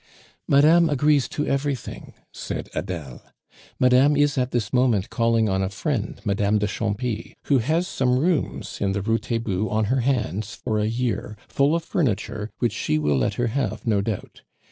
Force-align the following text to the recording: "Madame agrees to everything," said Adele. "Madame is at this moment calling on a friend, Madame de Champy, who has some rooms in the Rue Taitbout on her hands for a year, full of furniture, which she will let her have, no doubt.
"Madame 0.47 0.89
agrees 0.89 1.29
to 1.29 1.45
everything," 1.45 2.15
said 2.33 2.69
Adele. 2.73 3.21
"Madame 3.79 4.15
is 4.17 4.35
at 4.35 4.49
this 4.49 4.73
moment 4.73 5.11
calling 5.11 5.47
on 5.47 5.61
a 5.61 5.69
friend, 5.69 6.19
Madame 6.25 6.57
de 6.57 6.65
Champy, 6.65 7.35
who 7.43 7.59
has 7.59 7.87
some 7.87 8.17
rooms 8.17 8.81
in 8.81 8.93
the 8.93 9.01
Rue 9.03 9.19
Taitbout 9.19 9.69
on 9.69 9.85
her 9.93 9.99
hands 10.01 10.55
for 10.55 10.79
a 10.79 10.87
year, 10.87 11.37
full 11.47 11.75
of 11.75 11.83
furniture, 11.83 12.49
which 12.57 12.73
she 12.73 12.97
will 12.97 13.17
let 13.19 13.35
her 13.35 13.45
have, 13.53 13.85
no 13.85 14.01
doubt. 14.01 14.41